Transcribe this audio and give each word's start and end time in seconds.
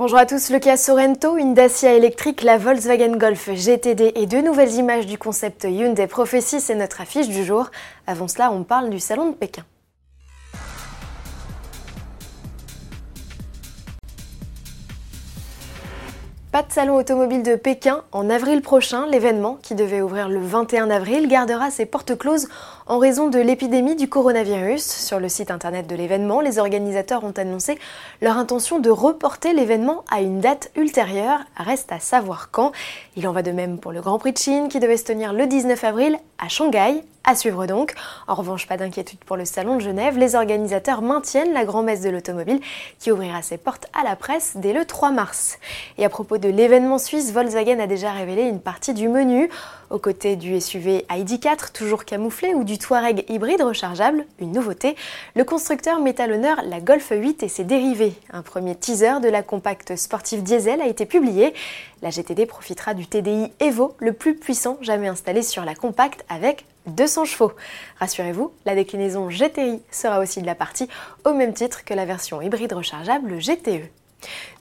Bonjour 0.00 0.16
à 0.16 0.24
tous, 0.24 0.48
le 0.48 0.58
Kia 0.58 0.78
Sorento, 0.78 1.36
une 1.36 1.52
Dacia 1.52 1.92
électrique, 1.92 2.42
la 2.42 2.56
Volkswagen 2.56 3.18
Golf 3.18 3.50
GTD 3.50 4.12
et 4.14 4.24
deux 4.24 4.40
nouvelles 4.40 4.72
images 4.76 5.04
du 5.04 5.18
concept 5.18 5.64
Hyundai 5.64 6.06
Prophecy, 6.06 6.62
c'est 6.62 6.74
notre 6.74 7.02
affiche 7.02 7.28
du 7.28 7.44
jour. 7.44 7.70
Avant 8.06 8.26
cela, 8.26 8.50
on 8.50 8.62
parle 8.62 8.88
du 8.88 8.98
salon 8.98 9.28
de 9.28 9.34
Pékin. 9.34 9.62
Pas 16.52 16.64
de 16.64 16.72
salon 16.72 16.96
automobile 16.96 17.44
de 17.44 17.54
Pékin 17.54 18.02
en 18.10 18.28
avril 18.28 18.60
prochain. 18.60 19.06
L'événement, 19.06 19.58
qui 19.62 19.76
devait 19.76 20.02
ouvrir 20.02 20.28
le 20.28 20.40
21 20.40 20.90
avril, 20.90 21.28
gardera 21.28 21.70
ses 21.70 21.86
portes 21.86 22.18
closes 22.18 22.48
en 22.88 22.98
raison 22.98 23.28
de 23.28 23.38
l'épidémie 23.38 23.94
du 23.94 24.08
coronavirus. 24.08 24.82
Sur 24.82 25.20
le 25.20 25.28
site 25.28 25.52
internet 25.52 25.86
de 25.86 25.94
l'événement, 25.94 26.40
les 26.40 26.58
organisateurs 26.58 27.22
ont 27.22 27.34
annoncé 27.36 27.78
leur 28.20 28.36
intention 28.36 28.80
de 28.80 28.90
reporter 28.90 29.52
l'événement 29.52 30.04
à 30.10 30.22
une 30.22 30.40
date 30.40 30.72
ultérieure. 30.74 31.38
Reste 31.56 31.92
à 31.92 32.00
savoir 32.00 32.50
quand. 32.50 32.72
Il 33.14 33.28
en 33.28 33.32
va 33.32 33.42
de 33.42 33.52
même 33.52 33.78
pour 33.78 33.92
le 33.92 34.00
Grand 34.00 34.18
Prix 34.18 34.32
de 34.32 34.38
Chine 34.38 34.68
qui 34.68 34.80
devait 34.80 34.96
se 34.96 35.04
tenir 35.04 35.32
le 35.32 35.46
19 35.46 35.84
avril 35.84 36.18
à 36.38 36.48
Shanghai. 36.48 37.04
À 37.22 37.36
suivre 37.36 37.66
donc. 37.66 37.94
En 38.28 38.34
revanche, 38.34 38.66
pas 38.66 38.78
d'inquiétude 38.78 39.18
pour 39.20 39.36
le 39.36 39.44
Salon 39.44 39.76
de 39.76 39.80
Genève. 39.82 40.16
Les 40.16 40.34
organisateurs 40.34 41.02
maintiennent 41.02 41.52
la 41.52 41.66
grand-messe 41.66 42.00
de 42.00 42.08
l'automobile 42.08 42.60
qui 42.98 43.12
ouvrira 43.12 43.42
ses 43.42 43.58
portes 43.58 43.86
à 43.92 44.02
la 44.04 44.16
presse 44.16 44.52
dès 44.56 44.72
le 44.72 44.86
3 44.86 45.10
mars. 45.10 45.58
Et 45.98 46.04
à 46.04 46.08
propos 46.08 46.38
de 46.38 46.48
l'événement 46.48 46.98
suisse, 46.98 47.32
Volkswagen 47.32 47.78
a 47.78 47.86
déjà 47.86 48.10
révélé 48.10 48.42
une 48.42 48.58
partie 48.58 48.94
du 48.94 49.08
menu. 49.08 49.50
Aux 49.90 49.98
côtés 49.98 50.36
du 50.36 50.60
SUV 50.60 51.04
ID4, 51.10 51.72
toujours 51.72 52.04
camouflé, 52.04 52.54
ou 52.54 52.64
du 52.64 52.78
Touareg 52.78 53.24
hybride 53.28 53.60
rechargeable, 53.60 54.24
une 54.38 54.52
nouveauté, 54.52 54.94
le 55.34 55.42
constructeur 55.42 56.00
met 56.00 56.20
à 56.20 56.28
l'honneur 56.28 56.62
la 56.64 56.80
Golf 56.80 57.08
8 57.10 57.42
et 57.42 57.48
ses 57.48 57.64
dérivés. 57.64 58.14
Un 58.32 58.42
premier 58.42 58.76
teaser 58.76 59.20
de 59.20 59.28
la 59.28 59.42
compacte 59.42 59.96
sportive 59.96 60.42
diesel 60.44 60.80
a 60.80 60.86
été 60.86 61.06
publié. 61.06 61.52
La 62.02 62.10
GTD 62.10 62.46
profitera 62.46 62.94
du 62.94 63.06
TDI 63.06 63.52
Evo, 63.58 63.94
le 63.98 64.12
plus 64.12 64.36
puissant 64.36 64.78
jamais 64.80 65.08
installé 65.08 65.42
sur 65.42 65.64
la 65.64 65.74
compacte, 65.74 66.24
avec 66.28 66.64
200 66.86 67.24
chevaux. 67.24 67.52
Rassurez-vous, 67.98 68.52
la 68.66 68.74
déclinaison 68.74 69.28
GTI 69.28 69.82
sera 69.90 70.20
aussi 70.20 70.40
de 70.40 70.46
la 70.46 70.54
partie, 70.54 70.88
au 71.24 71.32
même 71.32 71.52
titre 71.52 71.84
que 71.84 71.94
la 71.94 72.04
version 72.04 72.40
hybride 72.40 72.72
rechargeable 72.72 73.38
GTE. 73.38 73.90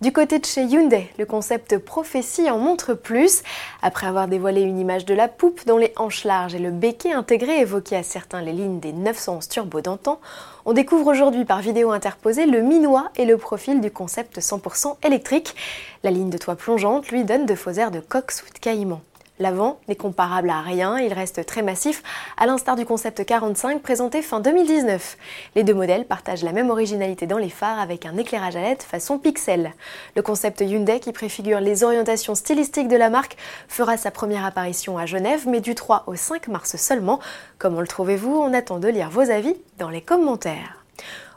Du 0.02 0.14
côté 0.14 0.40
de 0.40 0.46
chez 0.46 0.64
Hyundai, 0.64 1.10
le 1.18 1.26
concept 1.26 1.78
prophétie 1.78 2.50
en 2.50 2.58
montre 2.58 2.94
plus. 2.94 3.44
Après 3.82 4.08
avoir 4.08 4.28
dévoilé 4.28 4.62
une 4.62 4.80
image 4.80 5.06
de 5.06 5.14
la 5.14 5.28
poupe 5.28 5.66
dont 5.66 5.78
les 5.78 5.94
hanches 5.98 6.24
larges 6.24 6.56
et 6.56 6.60
le 6.60 6.72
béquet 6.72 7.12
intégré 7.12 7.60
évoquaient 7.60 7.98
à 7.98 8.04
certains 8.04 8.42
les 8.42 8.54
lignes 8.54 8.80
des 8.80 8.94
911 8.94 9.50
turbo 9.50 9.82
d'antan, 9.82 10.20
on 10.66 10.74
découvre 10.74 11.08
aujourd'hui 11.08 11.46
par 11.46 11.60
vidéo 11.60 11.92
interposée 11.92 12.46
le 12.46 12.62
minois 12.62 13.10
et 13.16 13.26
le 13.26 13.38
profil 13.38 13.82
du 13.82 13.92
concept 13.92 14.40
100% 14.40 14.96
électrique. 15.06 15.56
La 16.04 16.12
ligne 16.12 16.30
de 16.30 16.38
toit 16.38 16.56
plongeante 16.56 17.10
lui 17.10 17.24
donne 17.24 17.46
de 17.46 17.56
faux 17.56 17.72
airs 17.72 17.92
de 17.92 18.00
ou 18.00 18.54
de 18.54 18.60
caïman. 18.62 19.02
L'avant 19.42 19.80
n'est 19.88 19.96
comparable 19.96 20.50
à 20.50 20.60
rien, 20.60 21.00
il 21.00 21.14
reste 21.14 21.46
très 21.46 21.62
massif, 21.62 22.04
à 22.36 22.46
l'instar 22.46 22.76
du 22.76 22.86
concept 22.86 23.26
45 23.26 23.82
présenté 23.82 24.22
fin 24.22 24.42
2019. 24.42 25.18
Les 25.56 25.64
deux 25.64 25.74
modèles 25.74 26.04
partagent 26.04 26.44
la 26.44 26.52
même 26.52 26.70
originalité 26.70 27.26
dans 27.26 27.38
les 27.38 27.50
phares 27.50 27.80
avec 27.80 28.06
un 28.06 28.18
éclairage 28.18 28.58
à 28.58 28.62
LED 28.62 28.84
façon 28.84 29.18
pixel. 29.18 29.72
Le 30.18 30.22
concept 30.22 30.60
Hyundai, 30.60 31.00
qui 31.00 31.14
préfigure 31.14 31.62
les 31.62 31.86
orientations 31.86 32.36
stylistiques 32.36 32.90
de 32.90 32.98
la 32.98 33.10
marque, 33.10 33.38
fera 33.70 33.96
sa 33.96 34.12
première 34.12 34.44
apparition 34.44 34.98
à 34.98 35.06
Genève, 35.06 35.48
mais 35.48 35.62
du 35.62 35.74
3 35.74 36.04
au 36.08 36.16
5 36.16 36.50
mars 36.50 36.76
seulement. 36.76 37.22
Comment 37.60 37.80
le 37.80 37.88
trouvez-vous? 37.88 38.36
On 38.36 38.54
attend 38.54 38.80
de 38.80 38.90
lire 38.90 39.10
vos 39.10 39.32
avis 39.32 39.56
dans 39.78 39.90
les 39.90 40.02
commentaires. 40.02 40.84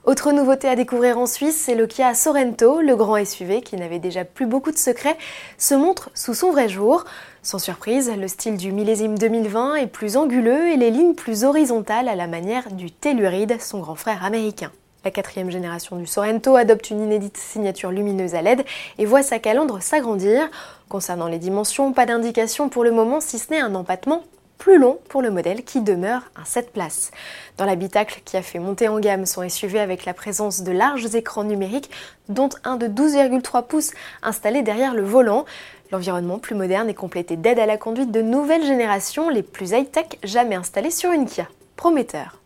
Autre 0.04 0.32
nouveauté 0.32 0.68
à 0.68 0.74
découvrir 0.74 1.16
en 1.16 1.26
Suisse, 1.26 1.56
c'est 1.56 1.76
le 1.76 1.86
Kia 1.86 2.12
Sorento, 2.14 2.80
le 2.80 2.96
grand 2.96 3.24
SUV 3.24 3.62
qui 3.62 3.76
n'avait 3.76 4.00
déjà 4.00 4.24
plus 4.24 4.46
beaucoup 4.46 4.72
de 4.72 4.76
secrets, 4.76 5.16
se 5.58 5.76
montre 5.76 6.10
sous 6.12 6.34
son 6.34 6.50
vrai 6.50 6.68
jour. 6.68 7.04
Sans 7.42 7.60
surprise, 7.60 8.10
le 8.10 8.26
style 8.26 8.56
du 8.56 8.72
millésime 8.72 9.16
2020 9.16 9.76
est 9.76 9.86
plus 9.86 10.16
anguleux 10.16 10.70
et 10.70 10.76
les 10.76 10.90
lignes 10.90 11.14
plus 11.14 11.44
horizontales 11.44 12.08
à 12.08 12.16
la 12.16 12.26
manière 12.26 12.72
du 12.72 12.90
Telluride, 12.90 13.60
son 13.60 13.78
grand 13.78 13.94
frère 13.94 14.24
américain. 14.24 14.72
La 15.04 15.12
quatrième 15.12 15.52
génération 15.52 15.94
du 15.94 16.08
Sorento 16.08 16.56
adopte 16.56 16.90
une 16.90 17.00
inédite 17.00 17.36
signature 17.36 17.92
lumineuse 17.92 18.34
à 18.34 18.42
LED 18.42 18.64
et 18.98 19.06
voit 19.06 19.22
sa 19.22 19.38
calandre 19.38 19.80
s'agrandir. 19.82 20.50
Concernant 20.88 21.28
les 21.28 21.38
dimensions, 21.38 21.92
pas 21.92 22.06
d'indication 22.06 22.68
pour 22.68 22.82
le 22.82 22.90
moment 22.90 23.20
si 23.20 23.38
ce 23.38 23.52
n'est 23.52 23.60
un 23.60 23.76
empattement 23.76 24.24
plus 24.62 24.78
long 24.78 25.00
pour 25.08 25.22
le 25.22 25.32
modèle 25.32 25.64
qui 25.64 25.80
demeure 25.80 26.22
un 26.36 26.44
7 26.44 26.72
places. 26.72 27.10
Dans 27.58 27.64
l'habitacle 27.64 28.22
qui 28.24 28.36
a 28.36 28.42
fait 28.42 28.60
monter 28.60 28.86
en 28.86 29.00
gamme 29.00 29.26
son 29.26 29.48
SUV 29.48 29.80
avec 29.80 30.04
la 30.04 30.14
présence 30.14 30.62
de 30.62 30.70
larges 30.70 31.12
écrans 31.16 31.42
numériques, 31.42 31.90
dont 32.28 32.48
un 32.62 32.76
de 32.76 32.86
12,3 32.86 33.66
pouces 33.66 33.90
installé 34.22 34.62
derrière 34.62 34.94
le 34.94 35.02
volant. 35.02 35.46
L'environnement 35.90 36.38
plus 36.38 36.54
moderne 36.54 36.88
est 36.88 36.94
complété 36.94 37.34
d'aides 37.34 37.58
à 37.58 37.66
la 37.66 37.76
conduite 37.76 38.12
de 38.12 38.22
nouvelles 38.22 38.64
générations, 38.64 39.30
les 39.30 39.42
plus 39.42 39.72
high-tech 39.72 40.20
jamais 40.22 40.54
installées 40.54 40.92
sur 40.92 41.10
une 41.10 41.26
Kia. 41.26 41.48
Prometteur. 41.74 42.41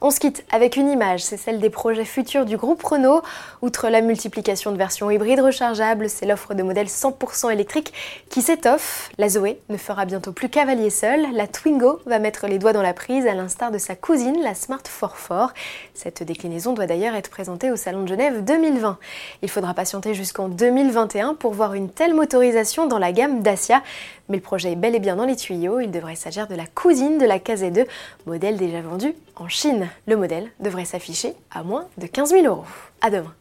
On 0.00 0.10
se 0.10 0.20
quitte 0.20 0.44
avec 0.52 0.76
une 0.76 0.88
image, 0.88 1.24
c'est 1.24 1.36
celle 1.36 1.58
des 1.58 1.70
projets 1.70 2.04
futurs 2.04 2.44
du 2.44 2.56
groupe 2.56 2.82
Renault. 2.82 3.22
Outre 3.62 3.88
la 3.88 4.00
multiplication 4.00 4.70
de 4.70 4.76
versions 4.76 5.10
hybrides 5.10 5.40
rechargeables, 5.40 6.08
c'est 6.08 6.26
l'offre 6.26 6.54
de 6.54 6.62
modèles 6.62 6.86
100% 6.86 7.52
électriques 7.52 7.92
qui 8.30 8.42
s'étoffe. 8.42 9.10
La 9.18 9.28
Zoé 9.28 9.60
ne 9.68 9.76
fera 9.76 10.04
bientôt 10.04 10.32
plus 10.32 10.48
cavalier 10.48 10.90
seul, 10.90 11.26
la 11.32 11.46
Twingo 11.46 12.00
va 12.06 12.18
mettre 12.18 12.46
les 12.46 12.58
doigts 12.58 12.72
dans 12.72 12.82
la 12.82 12.94
prise 12.94 13.26
à 13.26 13.34
l'instar 13.34 13.70
de 13.70 13.78
sa 13.78 13.96
cousine, 13.96 14.40
la 14.42 14.54
Smart 14.54 14.82
44. 14.82 15.54
Cette 15.94 16.22
déclinaison 16.22 16.72
doit 16.72 16.86
d'ailleurs 16.86 17.14
être 17.14 17.30
présentée 17.30 17.70
au 17.70 17.76
Salon 17.76 18.02
de 18.02 18.08
Genève 18.08 18.44
2020. 18.44 18.98
Il 19.42 19.50
faudra 19.50 19.74
patienter 19.74 20.14
jusqu'en 20.14 20.48
2021 20.48 21.34
pour 21.34 21.52
voir 21.52 21.74
une 21.74 21.90
telle 21.90 22.14
motorisation 22.14 22.86
dans 22.86 22.98
la 22.98 23.12
gamme 23.12 23.42
Dacia, 23.42 23.82
mais 24.28 24.36
le 24.36 24.42
projet 24.42 24.72
est 24.72 24.76
bel 24.76 24.94
et 24.94 25.00
bien 25.00 25.16
dans 25.16 25.24
les 25.24 25.36
tuyaux, 25.36 25.80
il 25.80 25.90
devrait 25.90 26.14
s'agir 26.14 26.46
de 26.46 26.54
la 26.54 26.66
cousine 26.66 27.18
de 27.18 27.26
la 27.26 27.38
KZ2, 27.38 27.86
modèle 28.26 28.56
déjà 28.56 28.80
vendu 28.80 29.14
en 29.48 29.50
Chine. 29.50 29.88
Le 30.06 30.14
modèle 30.14 30.50
devrait 30.60 30.84
s'afficher 30.84 31.32
à 31.50 31.62
moins 31.62 31.88
de 31.96 32.06
15 32.06 32.32
000 32.32 32.44
euros. 32.44 32.66
À 33.00 33.08
demain 33.08 33.34